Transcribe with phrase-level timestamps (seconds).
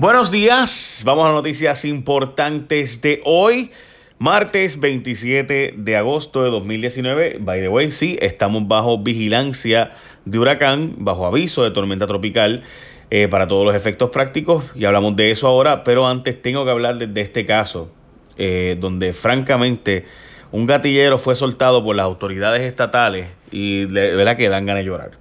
[0.00, 3.72] Buenos días, vamos a noticias importantes de hoy.
[4.20, 7.38] Martes 27 de agosto de 2019.
[7.40, 9.90] By the way, sí, estamos bajo vigilancia
[10.24, 12.62] de huracán, bajo aviso de tormenta tropical
[13.10, 14.66] eh, para todos los efectos prácticos.
[14.76, 17.90] Y hablamos de eso ahora, pero antes tengo que hablar de, este caso,
[18.36, 20.04] eh, donde francamente
[20.52, 24.90] un gatillero fue soltado por las autoridades estatales y de verdad que dan ganas de
[24.90, 25.18] llorar.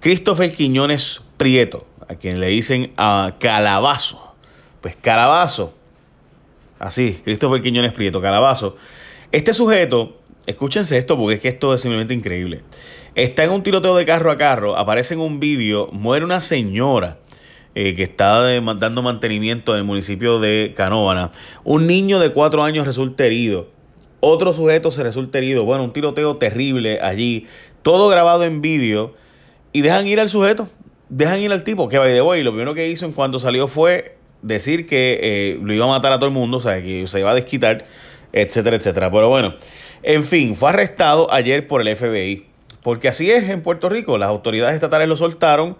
[0.00, 4.34] Christopher Quiñones Prieto, a quien le dicen a Calabazo.
[4.80, 5.72] Pues Calabazo,
[6.80, 8.76] así, Christopher Quiñones Prieto, Calabazo.
[9.30, 12.62] Este sujeto, escúchense esto porque es que esto es simplemente increíble.
[13.14, 17.18] Está en un tiroteo de carro a carro, aparece en un vídeo, muere una señora.
[17.76, 21.30] Eh, que está dando mantenimiento en el municipio de Canóvana.
[21.62, 23.68] Un niño de cuatro años resulta herido.
[24.18, 25.64] Otro sujeto se resulta herido.
[25.64, 27.46] Bueno, un tiroteo terrible allí.
[27.82, 29.14] Todo grabado en vídeo.
[29.72, 30.68] Y dejan ir al sujeto
[31.10, 33.68] dejan ir al tipo, que by the way, lo primero que hizo en cuanto salió
[33.68, 37.06] fue decir que eh, lo iba a matar a todo el mundo, o sea, que
[37.06, 37.84] se iba a desquitar,
[38.32, 39.10] etcétera, etcétera.
[39.10, 39.54] Pero bueno,
[40.02, 42.46] en fin, fue arrestado ayer por el FBI.
[42.82, 45.76] Porque así es en Puerto Rico, las autoridades estatales lo soltaron,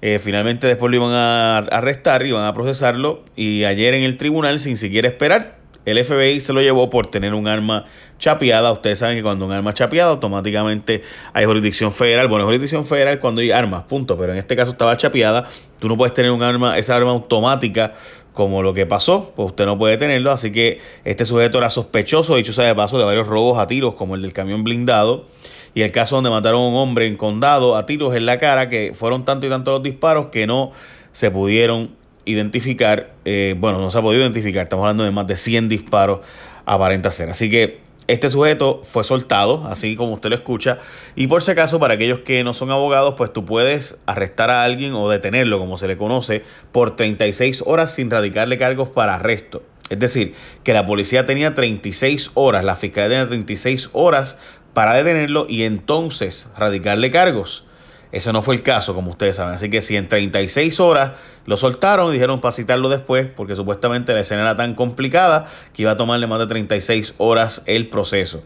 [0.00, 4.60] eh, finalmente después lo iban a arrestar, iban a procesarlo, y ayer en el tribunal,
[4.60, 5.56] sin siquiera esperar,
[5.86, 7.86] el FBI se lo llevó por tener un arma
[8.18, 8.72] chapeada.
[8.72, 12.28] Ustedes saben que cuando un arma chapeada automáticamente hay jurisdicción federal.
[12.28, 14.18] Bueno, jurisdicción federal cuando hay armas, punto.
[14.18, 15.48] Pero en este caso estaba chapeada.
[15.78, 17.94] Tú no puedes tener un arma, esa arma automática
[18.32, 20.30] como lo que pasó, pues usted no puede tenerlo.
[20.30, 23.94] Así que este sujeto era sospechoso, dicho sea de paso, de varios robos a tiros,
[23.94, 25.24] como el del camión blindado.
[25.72, 28.68] Y el caso donde mataron a un hombre en condado a tiros en la cara,
[28.68, 30.72] que fueron tanto y tanto los disparos que no
[31.12, 31.95] se pudieron
[32.26, 36.20] identificar, eh, bueno, no se ha podido identificar, estamos hablando de más de 100 disparos
[36.66, 37.30] aparenta ser.
[37.30, 40.78] Así que este sujeto fue soltado, así como usted lo escucha,
[41.14, 44.62] y por si acaso, para aquellos que no son abogados, pues tú puedes arrestar a
[44.64, 49.62] alguien o detenerlo, como se le conoce, por 36 horas sin radicarle cargos para arresto.
[49.88, 54.38] Es decir, que la policía tenía 36 horas, la fiscalía tenía 36 horas
[54.72, 57.65] para detenerlo y entonces radicarle cargos.
[58.12, 59.54] Eso no fue el caso, como ustedes saben.
[59.54, 61.12] Así que si en 36 horas
[61.44, 65.92] lo soltaron, dijeron para citarlo después, porque supuestamente la escena era tan complicada que iba
[65.92, 68.42] a tomarle más de 36 horas el proceso.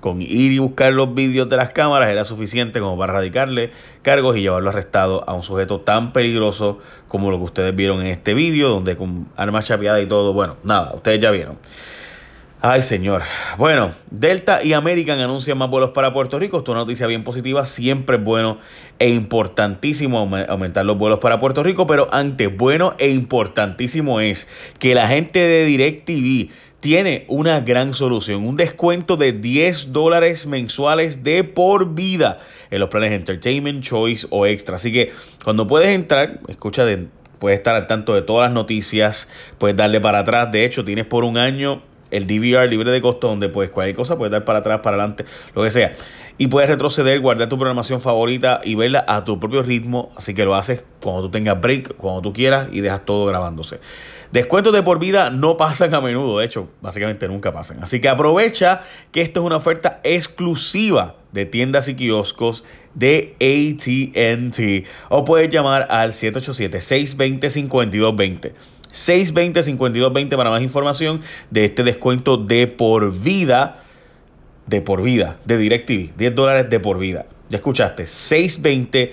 [0.00, 3.70] Con ir y buscar los vídeos de las cámaras era suficiente como para radicarle
[4.02, 8.08] cargos y llevarlo arrestado a un sujeto tan peligroso como lo que ustedes vieron en
[8.08, 11.58] este vídeo, donde con armas chapeadas y todo, bueno, nada, ustedes ya vieron.
[12.64, 13.22] Ay, señor.
[13.58, 16.58] Bueno, Delta y American anuncian más vuelos para Puerto Rico.
[16.58, 17.66] Esto es una noticia bien positiva.
[17.66, 18.58] Siempre es bueno
[19.00, 21.88] e importantísimo aumentar los vuelos para Puerto Rico.
[21.88, 24.46] Pero antes, bueno e importantísimo es
[24.78, 28.46] que la gente de DirecTV tiene una gran solución.
[28.46, 32.38] Un descuento de 10 dólares mensuales de por vida
[32.70, 34.76] en los planes Entertainment, Choice o Extra.
[34.76, 35.10] Así que
[35.42, 36.86] cuando puedes entrar, escucha,
[37.40, 39.28] puedes estar al tanto de todas las noticias.
[39.58, 40.52] Puedes darle para atrás.
[40.52, 44.16] De hecho, tienes por un año el DVR libre de costo, donde pues cualquier cosa
[44.16, 45.24] puedes dar para atrás, para adelante,
[45.54, 45.92] lo que sea.
[46.38, 50.10] Y puedes retroceder, guardar tu programación favorita y verla a tu propio ritmo.
[50.16, 53.80] Así que lo haces cuando tú tengas break, cuando tú quieras y dejas todo grabándose.
[54.32, 57.82] Descuentos de por vida no pasan a menudo, de hecho, básicamente nunca pasan.
[57.82, 58.80] Así que aprovecha
[59.10, 65.86] que esto es una oferta exclusiva de tiendas y kioscos de ATT o puedes llamar
[65.90, 68.54] al 787 620 5220.
[68.92, 73.78] 620-5220 para más información de este descuento de por vida.
[74.66, 76.12] De por vida, de DirecTV.
[76.16, 77.26] 10 dólares de por vida.
[77.48, 79.10] Ya escuchaste, 620-5220.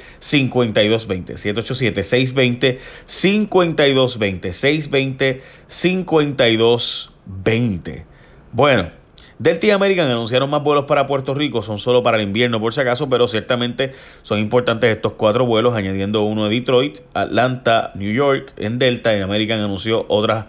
[3.08, 5.40] 787-620-5220.
[5.68, 8.04] 620-5220.
[8.52, 8.90] Bueno,
[9.40, 12.74] Delta y American anunciaron más vuelos para Puerto Rico, son solo para el invierno por
[12.74, 18.14] si acaso, pero ciertamente son importantes estos cuatro vuelos, añadiendo uno de Detroit, Atlanta, New
[18.14, 20.48] York en Delta y American anunció otra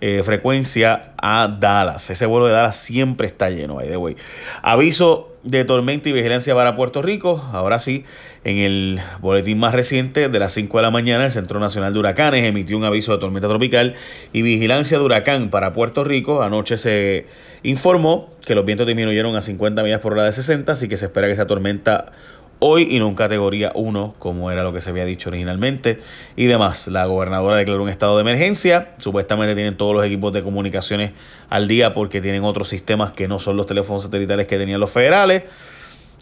[0.00, 2.10] eh, frecuencia a Dallas.
[2.10, 4.16] Ese vuelo de Dallas siempre está lleno, by the way.
[4.62, 7.44] Aviso de tormenta y vigilancia para Puerto Rico.
[7.52, 8.04] Ahora sí,
[8.44, 11.98] en el boletín más reciente de las 5 de la mañana, el Centro Nacional de
[11.98, 13.94] Huracanes emitió un aviso de tormenta tropical
[14.32, 16.42] y vigilancia de huracán para Puerto Rico.
[16.42, 17.26] Anoche se
[17.62, 21.06] informó que los vientos disminuyeron a 50 millas por hora de 60, así que se
[21.06, 22.12] espera que esa tormenta
[22.60, 26.00] hoy y no en categoría 1, como era lo que se había dicho originalmente,
[26.36, 26.88] y demás.
[26.88, 31.12] La gobernadora declaró un estado de emergencia, supuestamente tienen todos los equipos de comunicaciones
[31.48, 34.90] al día porque tienen otros sistemas que no son los teléfonos satelitales que tenían los
[34.90, 35.44] federales,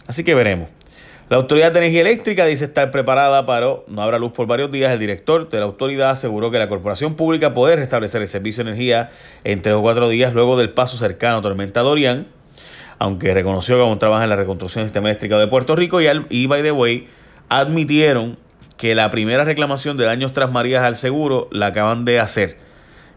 [0.06, 0.68] así que veremos.
[1.28, 4.92] La Autoridad de Energía Eléctrica dice estar preparada, pero no habrá luz por varios días.
[4.92, 8.70] El director de la autoridad aseguró que la corporación pública puede restablecer el servicio de
[8.70, 9.10] energía
[9.42, 12.28] en tres o cuatro días luego del paso cercano a Tormenta Dorian
[12.98, 16.06] aunque reconoció que aún trabaja en la reconstrucción del sistema eléctrico de Puerto Rico y,
[16.30, 17.08] y by the way,
[17.48, 18.38] admitieron
[18.76, 22.58] que la primera reclamación de daños tras Marías al seguro la acaban de hacer.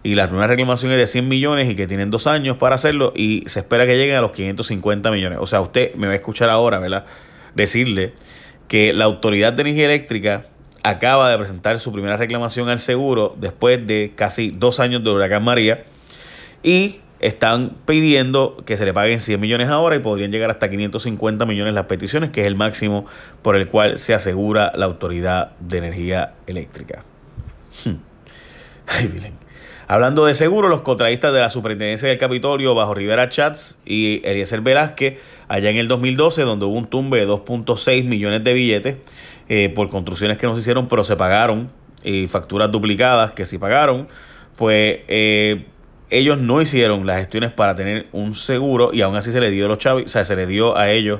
[0.02, 3.12] Y la primera reclamación es de 100 millones y que tienen dos años para hacerlo
[3.16, 5.40] y se espera que lleguen a los 550 millones.
[5.42, 7.06] O sea, usted me va a escuchar ahora, ¿verdad?
[7.54, 8.14] Decirle
[8.70, 10.46] que la Autoridad de Energía Eléctrica
[10.84, 15.44] acaba de presentar su primera reclamación al seguro después de casi dos años de huracán
[15.44, 15.84] María
[16.64, 21.46] y están pidiendo que se le paguen 100 millones ahora y podrían llegar hasta 550
[21.46, 23.06] millones las peticiones, que es el máximo
[23.42, 27.04] por el cual se asegura la Autoridad de Energía Eléctrica.
[27.86, 27.96] Hmm.
[28.88, 29.34] Ay,
[29.88, 34.62] Hablando de seguro, los contratistas de la Superintendencia del Capitolio bajo Rivera Chats y Eliezer
[34.62, 35.18] Velázquez,
[35.48, 38.98] allá en el 2012, donde hubo un tumbe de 2.6 millones de billetes
[39.48, 41.72] eh, por construcciones que no se hicieron, pero se pagaron,
[42.04, 44.08] y facturas duplicadas que sí pagaron,
[44.58, 45.66] pues eh,
[46.10, 49.66] ellos no hicieron las gestiones para tener un seguro y aún así se le dio
[49.66, 51.20] a los chavos, o sea, se le dio a ellos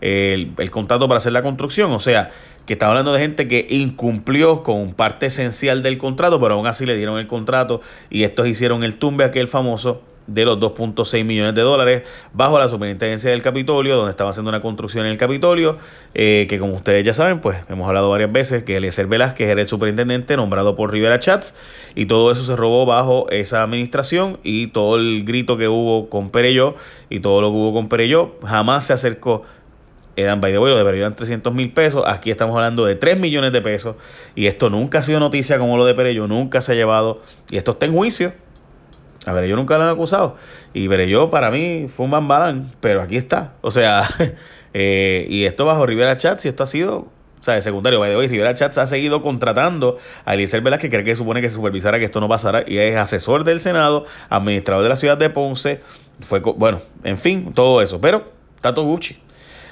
[0.00, 1.92] el, el, contrato para hacer la construcción.
[1.92, 2.30] O sea,
[2.66, 6.86] que está hablando de gente que incumplió con parte esencial del contrato, pero aún así
[6.86, 7.80] le dieron el contrato
[8.10, 12.02] y estos hicieron el tumbe aquel famoso de los 2.6 millones de dólares
[12.32, 15.78] bajo la superintendencia del Capitolio, donde estaba haciendo una construcción en el Capitolio,
[16.14, 19.60] eh, que como ustedes ya saben, pues hemos hablado varias veces que Eliezer Velázquez era
[19.60, 21.54] el superintendente nombrado por Rivera Chats
[21.94, 26.30] y todo eso se robó bajo esa administración y todo el grito que hubo con
[26.30, 26.76] Pereyó
[27.08, 29.44] y todo lo que hubo con Pereyó jamás se acercó
[30.22, 32.02] eran by the way, lo 300 mil pesos.
[32.04, 33.94] Aquí estamos hablando de 3 millones de pesos.
[34.34, 37.22] Y esto nunca ha sido noticia como lo de Perello, nunca se ha llevado.
[37.50, 38.32] Y esto está en juicio.
[39.26, 40.36] A ver, yo nunca lo han acusado.
[40.72, 43.54] Y yo para mí fue un bambalán, pero aquí está.
[43.60, 44.08] O sea,
[44.74, 47.08] eh, y esto bajo Rivera Chats, y esto ha sido,
[47.40, 48.00] o sea, de secundario.
[48.00, 51.40] By the way, Rivera Chats ha seguido contratando a Eliezer Velázquez, que cree que supone
[51.40, 55.18] que supervisara que esto no pasara, y es asesor del Senado, administrador de la ciudad
[55.18, 55.80] de Ponce.
[56.20, 58.00] Fue, bueno, en fin, todo eso.
[58.00, 59.18] Pero, Tato Gucci.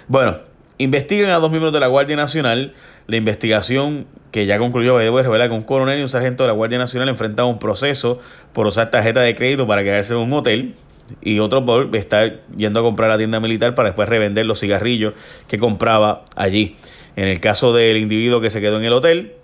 [0.09, 0.39] Bueno,
[0.79, 2.75] investigan a dos miembros de la Guardia Nacional.
[3.07, 6.79] La investigación que ya concluyó, revela que un coronel y un sargento de la Guardia
[6.79, 8.21] Nacional enfrentaban un proceso
[8.53, 10.75] por usar tarjeta de crédito para quedarse en un hotel
[11.23, 15.15] y otro por estar yendo a comprar la tienda militar para después revender los cigarrillos
[15.49, 16.77] que compraba allí.
[17.15, 19.35] En el caso del individuo que se quedó en el hotel,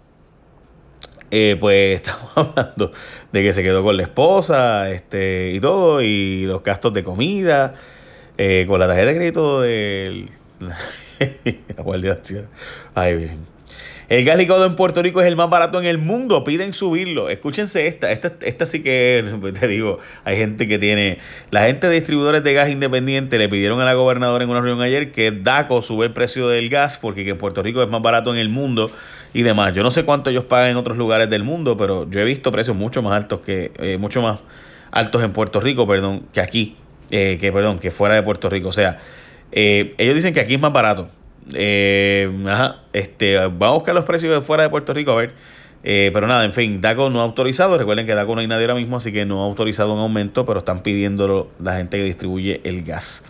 [1.31, 2.93] eh, pues estamos hablando
[3.33, 7.75] de que se quedó con la esposa este, y todo, y los gastos de comida,
[8.37, 10.31] eh, con la tarjeta de crédito del...
[11.77, 12.21] la Guardia
[14.13, 16.45] el gas licuado en Puerto Rico es el más barato en el mundo.
[16.45, 17.31] Piden subirlo.
[17.31, 18.13] Escúchense esta.
[18.13, 19.25] Esta, esta sí que,
[19.59, 21.17] te digo, hay gente que tiene...
[21.51, 24.83] La gente de distribuidores de gas independiente le pidieron a la gobernadora en una reunión
[24.83, 28.35] ayer que DACO sube el precio del gas porque en Puerto Rico es más barato
[28.35, 28.91] en el mundo
[29.33, 29.73] y demás.
[29.73, 32.53] Yo no sé cuánto ellos pagan en otros lugares del mundo, pero yo he visto
[32.53, 33.73] precios mucho más altos que...
[33.79, 34.41] Eh, mucho más
[34.91, 36.77] altos en Puerto Rico, perdón, que aquí.
[37.11, 38.69] Eh, que, perdón, que fuera de Puerto Rico.
[38.69, 39.01] O sea,
[39.53, 41.09] eh, ellos dicen que aquí es más barato.
[41.53, 45.35] Eh, ajá, este, vamos a buscar los precios de fuera de Puerto Rico a ver.
[45.85, 47.77] Eh, pero nada, en fin, DACO no ha autorizado.
[47.77, 50.45] Recuerden que DACO no hay nadie ahora mismo, así que no ha autorizado un aumento,
[50.45, 53.25] pero están pidiéndolo la gente que distribuye el gas.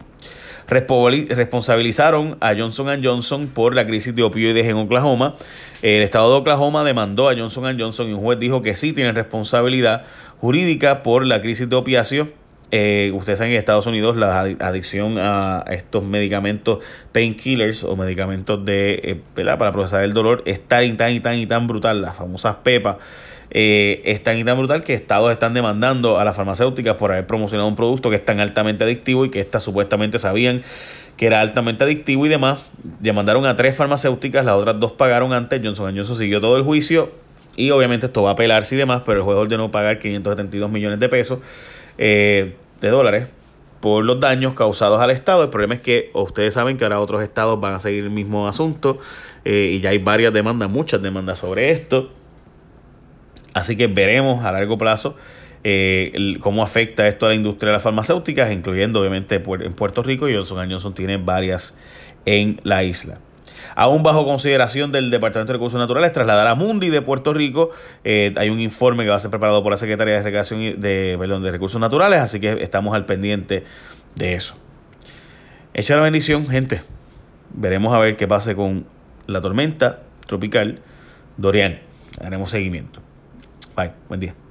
[0.68, 5.34] Responsabilizaron a Johnson Johnson por la crisis de opioides en Oklahoma.
[5.82, 9.12] El estado de Oklahoma demandó a Johnson Johnson y un juez dijo que sí tiene
[9.12, 10.04] responsabilidad
[10.40, 12.28] jurídica por la crisis de opiáceos
[12.74, 16.78] eh, ustedes saben que en Estados Unidos la adicción a estos medicamentos
[17.12, 21.36] painkillers o medicamentos de eh, para procesar el dolor es tan y tan y tan
[21.36, 22.96] y tan brutal, las famosas PEPA,
[23.50, 27.26] eh, es tan y tan brutal que estados están demandando a las farmacéuticas por haber
[27.26, 30.62] promocionado un producto que es tan altamente adictivo y que estas supuestamente sabían
[31.18, 32.70] que era altamente adictivo y demás.
[33.00, 37.10] Demandaron a tres farmacéuticas, las otras dos pagaron antes, Johnson Johnson siguió todo el juicio
[37.54, 40.98] y obviamente esto va a apelarse y demás, pero el juez ordenó pagar 572 millones
[41.00, 41.40] de pesos.
[41.98, 43.28] Eh, de dólares
[43.80, 45.44] por los daños causados al Estado.
[45.44, 48.46] El problema es que ustedes saben que ahora otros estados van a seguir el mismo
[48.46, 48.98] asunto
[49.44, 52.10] eh, y ya hay varias demandas, muchas demandas sobre esto.
[53.54, 55.16] Así que veremos a largo plazo
[55.64, 60.28] eh, cómo afecta esto a la industria de las farmacéuticas, incluyendo obviamente en Puerto Rico
[60.28, 61.76] y Johnson Johnson tiene varias
[62.24, 63.18] en la isla
[63.74, 67.70] aún bajo consideración del Departamento de Recursos Naturales, trasladar a Mundi de Puerto Rico.
[68.04, 70.72] Eh, hay un informe que va a ser preparado por la Secretaría de Recreación y
[70.72, 73.64] de, de Recursos Naturales, así que estamos al pendiente
[74.16, 74.54] de eso.
[75.74, 76.82] Echa la bendición, gente.
[77.54, 78.86] Veremos a ver qué pase con
[79.26, 80.80] la tormenta tropical
[81.36, 81.80] Dorian.
[82.20, 83.00] Haremos seguimiento.
[83.76, 84.41] Bye, buen día.